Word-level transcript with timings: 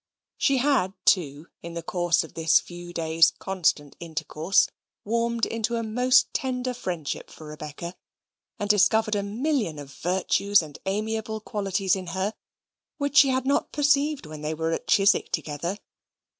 She 0.39 0.57
had, 0.57 0.93
too, 1.05 1.45
in 1.61 1.75
the 1.75 1.83
course 1.83 2.23
of 2.23 2.33
this 2.33 2.59
few 2.59 2.91
days' 2.91 3.33
constant 3.37 3.95
intercourse, 3.99 4.67
warmed 5.05 5.45
into 5.45 5.75
a 5.75 5.83
most 5.83 6.33
tender 6.33 6.73
friendship 6.73 7.29
for 7.29 7.45
Rebecca, 7.45 7.95
and 8.57 8.67
discovered 8.67 9.13
a 9.13 9.21
million 9.21 9.77
of 9.77 9.93
virtues 9.93 10.63
and 10.63 10.79
amiable 10.87 11.39
qualities 11.39 11.95
in 11.95 12.07
her 12.17 12.33
which 12.97 13.17
she 13.17 13.29
had 13.29 13.45
not 13.45 13.71
perceived 13.71 14.25
when 14.25 14.41
they 14.41 14.55
were 14.55 14.71
at 14.71 14.87
Chiswick 14.87 15.31
together. 15.31 15.77